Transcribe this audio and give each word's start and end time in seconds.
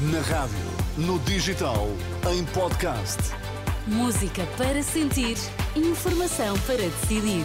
Na 0.00 0.20
rádio, 0.20 0.56
no 0.96 1.18
digital, 1.18 1.88
em 2.32 2.44
podcast. 2.44 3.18
Música 3.84 4.46
para 4.56 4.80
sentir, 4.80 5.36
informação 5.74 6.56
para 6.60 6.76
decidir. 6.76 7.44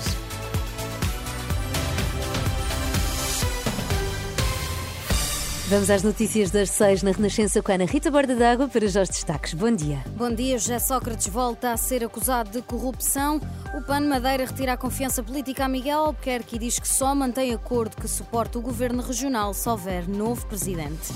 Vamos 5.68 5.89
às 5.89 6.04
notícias 6.04 6.52
das 6.52 6.70
seis 6.70 7.01
na 7.01 7.10
Renascença 7.10 7.60
com 7.60 7.71
a 7.71 7.76
Ana 7.76 7.85
Rita 7.85 8.12
Borda 8.12 8.35
d'Água 8.35 8.67
para 8.67 8.88
já 8.88 9.01
os 9.01 9.10
destaques. 9.10 9.56
Bom 9.56 9.72
dia. 9.72 10.04
Bom 10.15 10.29
dia. 10.29 10.60
José 10.60 10.78
Sócrates 10.78 11.29
volta 11.29 11.72
a 11.72 11.78
ser 11.78 12.04
acusado 12.04 12.51
de 12.51 12.62
corrupção. 12.62 13.42
O 13.76 13.81
PAN 13.81 14.01
Madeira 14.01 14.46
retira 14.46 14.74
a 14.74 14.78
confiança 14.78 15.24
política 15.24 15.65
a 15.65 15.67
Miguel 15.67 16.02
Albuquerque 16.02 16.58
e 16.58 16.59
diz 16.59 16.77
que 16.77 16.88
só 16.88 17.16
mantém 17.16 17.52
acordo 17.52 17.98
que 17.98 18.08
suporta 18.08 18.59
o 18.59 18.62
governo 18.62 19.02
regional 19.02 19.55
se 19.55 19.67
houver 19.67 20.08
novo 20.08 20.45
presidente. 20.45 21.12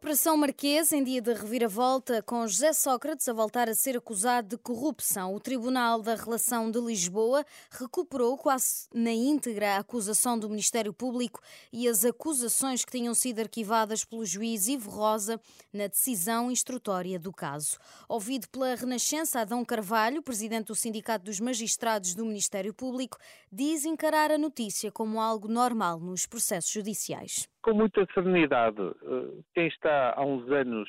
Operação 0.00 0.34
Marquês 0.34 0.92
em 0.92 1.04
dia 1.04 1.20
de 1.20 1.34
reviravolta, 1.34 2.22
com 2.22 2.48
José 2.48 2.72
Sócrates 2.72 3.28
a 3.28 3.34
voltar 3.34 3.68
a 3.68 3.74
ser 3.74 3.98
acusado 3.98 4.48
de 4.48 4.56
corrupção. 4.56 5.34
O 5.34 5.38
Tribunal 5.38 6.00
da 6.00 6.14
Relação 6.14 6.70
de 6.70 6.80
Lisboa 6.80 7.44
recuperou 7.70 8.38
quase 8.38 8.88
na 8.94 9.12
íntegra 9.12 9.74
a 9.74 9.80
acusação 9.80 10.38
do 10.38 10.48
Ministério 10.48 10.94
Público 10.94 11.42
e 11.70 11.86
as 11.86 12.02
acusações 12.02 12.82
que 12.82 12.92
tinham 12.92 13.12
sido 13.12 13.40
arquivadas 13.40 14.02
pelo 14.02 14.24
juiz 14.24 14.68
Ivo 14.68 14.90
Rosa 14.90 15.38
na 15.70 15.86
decisão 15.86 16.50
instrutória 16.50 17.18
do 17.18 17.30
caso. 17.30 17.76
Ouvido 18.08 18.48
pela 18.48 18.74
Renascença, 18.74 19.40
Adão 19.40 19.62
Carvalho, 19.66 20.22
presidente 20.22 20.68
do 20.68 20.74
Sindicato 20.74 21.26
dos 21.26 21.40
Magistrados 21.40 22.14
do 22.14 22.24
Ministério 22.24 22.72
Público, 22.72 23.18
diz 23.52 23.84
encarar 23.84 24.32
a 24.32 24.38
notícia 24.38 24.90
como 24.90 25.20
algo 25.20 25.46
normal 25.46 26.00
nos 26.00 26.24
processos 26.24 26.70
judiciais 26.70 27.50
com 27.62 27.74
muita 27.74 28.06
serenidade. 28.14 28.80
Eh, 28.80 29.42
quem 29.54 29.66
está 29.68 30.14
há 30.16 30.24
uns 30.24 30.50
anos 30.50 30.88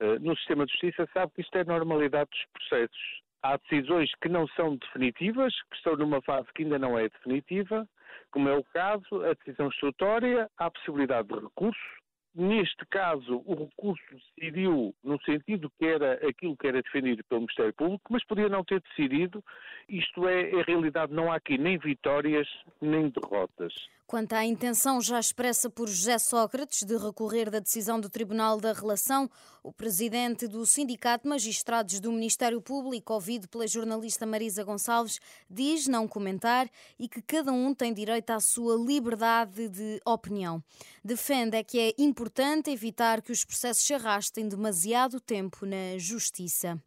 eh, 0.00 0.18
no 0.18 0.36
sistema 0.36 0.66
de 0.66 0.72
justiça 0.72 1.08
sabe 1.12 1.32
que 1.34 1.42
isto 1.42 1.56
é 1.56 1.60
a 1.60 1.64
normalidade 1.64 2.30
dos 2.30 2.46
processos. 2.52 3.22
Há 3.42 3.56
decisões 3.56 4.10
que 4.20 4.28
não 4.28 4.46
são 4.48 4.76
definitivas, 4.76 5.52
que 5.70 5.76
estão 5.76 5.96
numa 5.96 6.22
fase 6.22 6.48
que 6.54 6.62
ainda 6.62 6.78
não 6.78 6.98
é 6.98 7.08
definitiva, 7.08 7.88
como 8.30 8.48
é 8.48 8.56
o 8.56 8.64
caso, 8.64 9.24
a 9.24 9.34
decisão 9.34 9.66
instrutória, 9.66 10.48
há 10.56 10.70
possibilidade 10.70 11.28
de 11.28 11.34
recurso. 11.34 12.02
Neste 12.34 12.86
caso, 12.86 13.42
o 13.44 13.54
recurso 13.66 14.02
decidiu 14.38 14.94
no 15.04 15.20
sentido 15.22 15.70
que 15.78 15.84
era 15.84 16.14
aquilo 16.26 16.56
que 16.56 16.66
era 16.66 16.80
defendido 16.80 17.22
pelo 17.24 17.42
Ministério 17.42 17.74
Público, 17.74 18.10
mas 18.10 18.24
podia 18.24 18.48
não 18.48 18.64
ter 18.64 18.80
decidido. 18.80 19.44
Isto 19.86 20.26
é, 20.26 20.50
em 20.50 20.62
realidade, 20.62 21.12
não 21.12 21.30
há 21.30 21.36
aqui 21.36 21.58
nem 21.58 21.76
vitórias 21.76 22.48
nem 22.80 23.10
derrotas. 23.10 23.74
Quanto 24.12 24.34
à 24.34 24.44
intenção 24.44 25.00
já 25.00 25.18
expressa 25.18 25.70
por 25.70 25.88
José 25.88 26.18
Sócrates 26.18 26.82
de 26.82 26.98
recorrer 26.98 27.48
da 27.48 27.60
decisão 27.60 27.98
do 27.98 28.10
Tribunal 28.10 28.60
da 28.60 28.74
Relação, 28.74 29.26
o 29.62 29.72
presidente 29.72 30.46
do 30.46 30.66
Sindicato 30.66 31.22
de 31.22 31.30
Magistrados 31.30 31.98
do 31.98 32.12
Ministério 32.12 32.60
Público, 32.60 33.14
ouvido 33.14 33.48
pela 33.48 33.66
jornalista 33.66 34.26
Marisa 34.26 34.64
Gonçalves, 34.64 35.18
diz 35.48 35.86
não 35.86 36.06
comentar 36.06 36.68
e 36.98 37.08
que 37.08 37.22
cada 37.22 37.52
um 37.52 37.74
tem 37.74 37.90
direito 37.90 38.28
à 38.28 38.38
sua 38.38 38.76
liberdade 38.76 39.66
de 39.70 39.98
opinião. 40.04 40.62
Defende 41.02 41.56
é 41.56 41.64
que 41.64 41.78
é 41.80 41.94
importante 41.96 42.70
evitar 42.70 43.22
que 43.22 43.32
os 43.32 43.46
processos 43.46 43.82
se 43.82 43.94
arrastem 43.94 44.46
demasiado 44.46 45.20
tempo 45.20 45.64
na 45.64 45.96
Justiça. 45.96 46.78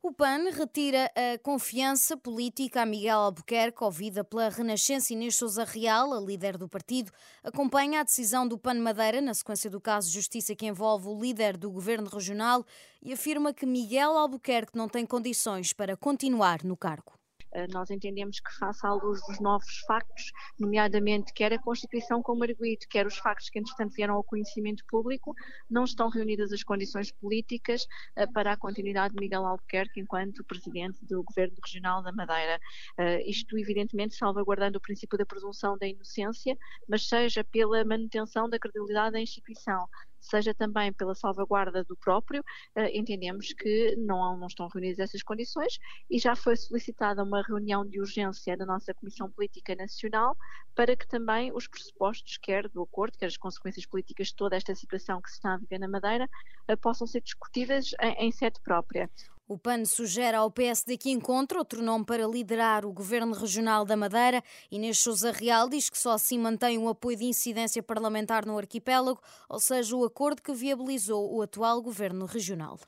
O 0.00 0.12
PAN 0.12 0.48
retira 0.52 1.10
a 1.16 1.36
confiança 1.38 2.16
política 2.16 2.82
a 2.82 2.86
Miguel 2.86 3.18
Albuquerque, 3.18 3.82
ouvida 3.82 4.22
pela 4.22 4.48
Renascença 4.48 5.12
Inês 5.12 5.34
Souza 5.34 5.64
Real, 5.64 6.12
a 6.12 6.20
líder 6.20 6.56
do 6.56 6.68
partido, 6.68 7.10
acompanha 7.42 7.98
a 7.98 8.04
decisão 8.04 8.46
do 8.46 8.56
PAN 8.56 8.74
Madeira 8.74 9.20
na 9.20 9.34
sequência 9.34 9.68
do 9.68 9.80
caso 9.80 10.06
de 10.06 10.14
justiça 10.14 10.54
que 10.54 10.66
envolve 10.66 11.08
o 11.08 11.20
líder 11.20 11.56
do 11.56 11.68
governo 11.68 12.08
regional 12.08 12.64
e 13.02 13.12
afirma 13.12 13.52
que 13.52 13.66
Miguel 13.66 14.16
Albuquerque 14.16 14.78
não 14.78 14.88
tem 14.88 15.04
condições 15.04 15.72
para 15.72 15.96
continuar 15.96 16.62
no 16.62 16.76
cargo. 16.76 17.17
Eh, 17.52 17.66
nós 17.68 17.90
entendemos 17.90 18.40
que, 18.40 18.50
face 18.58 18.86
à 18.86 18.92
luz 18.92 19.20
dos 19.26 19.40
novos 19.40 19.78
factos, 19.86 20.32
nomeadamente 20.58 21.32
quer 21.32 21.52
a 21.52 21.58
Constituição 21.58 22.22
como 22.22 22.44
arguído, 22.44 22.86
quer 22.88 23.06
os 23.06 23.16
factos 23.18 23.48
que, 23.50 23.58
entretanto, 23.58 23.94
vieram 23.94 24.14
ao 24.14 24.24
conhecimento 24.24 24.84
público, 24.86 25.34
não 25.68 25.84
estão 25.84 26.08
reunidas 26.08 26.52
as 26.52 26.62
condições 26.62 27.10
políticas 27.12 27.86
eh, 28.16 28.26
para 28.26 28.52
a 28.52 28.56
continuidade 28.56 29.14
de 29.14 29.20
Miguel 29.20 29.46
Albuquerque 29.46 30.00
enquanto 30.00 30.44
Presidente 30.44 31.04
do 31.04 31.22
Governo 31.22 31.56
Regional 31.64 32.02
da 32.02 32.12
Madeira. 32.12 32.58
Eh, 32.98 33.22
isto, 33.28 33.58
evidentemente, 33.58 34.14
salvaguardando 34.14 34.78
o 34.78 34.80
princípio 34.80 35.18
da 35.18 35.26
presunção 35.26 35.76
da 35.78 35.86
inocência, 35.86 36.56
mas 36.88 37.08
seja 37.08 37.44
pela 37.44 37.84
manutenção 37.84 38.48
da 38.48 38.58
credibilidade 38.58 39.12
da 39.12 39.20
instituição 39.20 39.86
seja 40.20 40.54
também 40.54 40.92
pela 40.92 41.14
salvaguarda 41.14 41.84
do 41.84 41.96
próprio, 41.96 42.42
eh, 42.74 42.96
entendemos 42.98 43.52
que 43.52 43.96
não, 43.96 44.36
não 44.36 44.46
estão 44.46 44.68
reunidas 44.68 44.98
essas 44.98 45.22
condições 45.22 45.78
e 46.10 46.18
já 46.18 46.34
foi 46.36 46.56
solicitada 46.56 47.22
uma 47.22 47.42
reunião 47.42 47.86
de 47.86 48.00
urgência 48.00 48.56
da 48.56 48.66
nossa 48.66 48.94
Comissão 48.94 49.30
Política 49.30 49.74
Nacional 49.74 50.36
para 50.74 50.96
que 50.96 51.06
também 51.08 51.52
os 51.52 51.66
pressupostos, 51.66 52.38
quer 52.38 52.68
do 52.68 52.82
acordo, 52.82 53.18
quer 53.18 53.26
as 53.26 53.36
consequências 53.36 53.86
políticas 53.86 54.28
de 54.28 54.36
toda 54.36 54.56
esta 54.56 54.74
situação 54.74 55.20
que 55.20 55.28
se 55.30 55.36
está 55.36 55.54
a 55.54 55.58
viver 55.58 55.78
na 55.78 55.88
Madeira, 55.88 56.28
eh, 56.68 56.76
possam 56.76 57.06
ser 57.06 57.20
discutidas 57.20 57.94
em, 58.00 58.26
em 58.26 58.32
sede 58.32 58.60
própria. 58.62 59.10
O 59.48 59.56
PAN 59.56 59.86
sugere 59.86 60.36
ao 60.36 60.50
PSD 60.50 60.98
que 60.98 61.10
encontre 61.10 61.56
outro 61.56 61.82
nome 61.82 62.04
para 62.04 62.26
liderar 62.26 62.84
o 62.84 62.92
Governo 62.92 63.32
Regional 63.32 63.82
da 63.86 63.96
Madeira. 63.96 64.44
Inês 64.70 64.98
Souza 64.98 65.32
Real 65.32 65.70
diz 65.70 65.88
que 65.88 65.98
só 65.98 66.12
assim 66.12 66.38
mantém 66.38 66.76
um 66.76 66.86
apoio 66.86 67.16
de 67.16 67.24
incidência 67.24 67.82
parlamentar 67.82 68.44
no 68.44 68.58
arquipélago, 68.58 69.18
ou 69.48 69.58
seja, 69.58 69.96
o 69.96 70.04
acordo 70.04 70.42
que 70.42 70.52
viabilizou 70.52 71.34
o 71.34 71.40
atual 71.40 71.80
Governo 71.80 72.26
Regional 72.26 72.78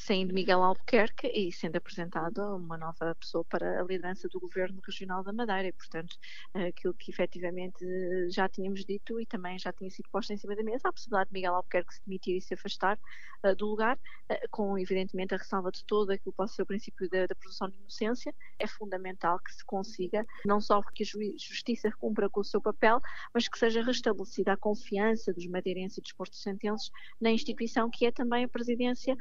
saindo 0.00 0.32
Miguel 0.32 0.62
Albuquerque 0.62 1.26
e 1.28 1.52
sendo 1.52 1.76
apresentado 1.76 2.38
uma 2.56 2.78
nova 2.78 3.14
pessoa 3.14 3.44
para 3.44 3.80
a 3.80 3.84
liderança 3.84 4.28
do 4.28 4.40
Governo 4.40 4.80
Regional 4.84 5.22
da 5.22 5.32
Madeira. 5.32 5.68
E, 5.68 5.72
portanto, 5.72 6.16
aquilo 6.54 6.94
que 6.94 7.10
efetivamente 7.10 7.84
já 8.30 8.48
tínhamos 8.48 8.84
dito 8.84 9.20
e 9.20 9.26
também 9.26 9.58
já 9.58 9.72
tinha 9.72 9.90
sido 9.90 10.08
posto 10.10 10.32
em 10.32 10.38
cima 10.38 10.56
da 10.56 10.62
mesa, 10.62 10.88
a 10.88 10.92
possibilidade 10.92 11.28
de 11.28 11.34
Miguel 11.34 11.54
Albuquerque 11.54 11.94
se 11.94 12.00
demitir 12.06 12.36
e 12.36 12.40
se 12.40 12.54
afastar 12.54 12.98
uh, 13.44 13.54
do 13.54 13.66
lugar, 13.66 13.96
uh, 13.96 14.48
com 14.50 14.78
evidentemente 14.78 15.34
a 15.34 15.36
ressalva 15.36 15.70
de 15.70 15.84
todo 15.84 16.10
aquilo 16.10 16.32
que 16.32 16.36
pode 16.36 16.52
ser 16.52 16.62
o 16.62 16.66
princípio 16.66 17.08
da, 17.10 17.26
da 17.26 17.68
de 17.68 17.76
inocência, 17.76 18.34
é 18.58 18.66
fundamental 18.66 19.38
que 19.38 19.52
se 19.52 19.64
consiga, 19.64 20.24
não 20.46 20.60
só 20.60 20.80
que 20.82 21.02
a 21.02 21.06
Justiça 21.06 21.90
cumpra 21.98 22.30
com 22.30 22.40
o 22.40 22.44
seu 22.44 22.60
papel, 22.60 23.00
mas 23.34 23.48
que 23.48 23.58
seja 23.58 23.82
restabelecida 23.82 24.54
a 24.54 24.56
confiança 24.56 25.32
dos 25.32 25.46
madeirenses 25.46 25.98
e 25.98 26.00
dos 26.00 26.12
porto-sentenses 26.12 26.90
na 27.20 27.30
instituição 27.30 27.90
que 27.90 28.06
é 28.06 28.12
também 28.12 28.44
a 28.44 28.48
Presidência 28.48 29.16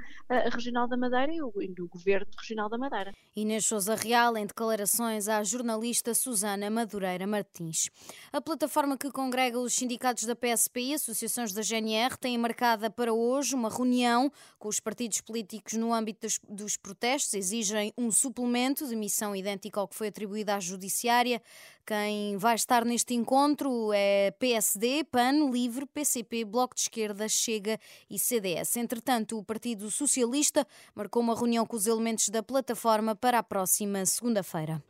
Regional 0.51 0.68
Regional 0.69 0.87
da 0.87 0.97
Madeira 0.97 1.33
e, 1.33 1.41
o, 1.41 1.51
e 1.61 1.67
do 1.67 1.87
Governo 1.87 2.27
Regional 2.37 2.69
da 2.69 2.77
Madeira. 2.77 3.11
Inês 3.35 3.65
Souza 3.65 3.95
Real, 3.95 4.37
em 4.37 4.45
declarações 4.45 5.27
à 5.27 5.43
jornalista 5.43 6.13
Susana 6.13 6.69
Madureira 6.69 7.25
Martins. 7.25 7.89
A 8.31 8.39
plataforma 8.39 8.95
que 8.95 9.11
congrega 9.11 9.59
os 9.59 9.73
sindicatos 9.73 10.25
da 10.25 10.35
PSP 10.35 10.81
e 10.81 10.93
associações 10.93 11.53
da 11.53 11.63
GNR 11.63 12.15
tem 12.19 12.37
marcada 12.37 12.87
para 12.87 13.11
hoje 13.11 13.55
uma 13.55 13.69
reunião 13.69 14.31
com 14.59 14.67
os 14.67 14.79
partidos 14.79 15.21
políticos 15.21 15.73
no 15.73 15.91
âmbito 15.91 16.27
dos, 16.27 16.39
dos 16.47 16.77
protestos. 16.77 17.33
Exigem 17.33 17.91
um 17.97 18.11
suplemento 18.11 18.87
de 18.87 18.95
missão 18.95 19.35
idêntica 19.35 19.79
ao 19.79 19.87
que 19.87 19.95
foi 19.95 20.09
atribuído 20.09 20.51
à 20.51 20.59
Judiciária. 20.59 21.41
Quem 21.89 22.37
vai 22.37 22.53
estar 22.53 22.85
neste 22.85 23.15
encontro 23.15 23.91
é 23.91 24.29
PSD, 24.37 25.05
PAN, 25.05 25.49
LIVRE, 25.49 25.87
PCP, 25.87 26.45
Bloco 26.45 26.75
de 26.75 26.81
Esquerda, 26.81 27.27
Chega 27.27 27.79
e 28.07 28.19
CDS. 28.19 28.77
Entretanto, 28.77 29.39
o 29.39 29.43
Partido 29.43 29.89
Socialista 29.89 30.67
marcou 30.93 31.19
uma 31.19 31.35
reunião 31.35 31.65
com 31.65 31.75
os 31.75 31.87
elementos 31.87 32.29
da 32.29 32.43
plataforma 32.43 33.15
para 33.15 33.39
a 33.39 33.43
próxima 33.43 34.05
segunda-feira. 34.05 34.83